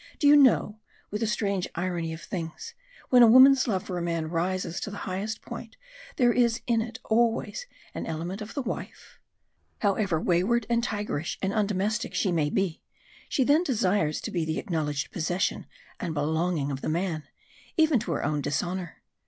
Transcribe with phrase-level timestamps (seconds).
[0.17, 0.79] Do you know,
[1.11, 2.73] with the strange irony of things,
[3.11, 5.77] when a woman's love for a man rises to the highest point
[6.15, 9.19] there is in it always an element of the wife?
[9.81, 12.81] However wayward and tigerish and undomestic she may be,
[13.29, 15.67] she then desires to be the acknowledged possession
[15.99, 17.27] and belonging of the man,
[17.77, 19.03] even to her own dishonour.